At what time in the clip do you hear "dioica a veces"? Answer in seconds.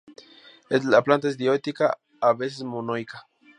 1.43-2.63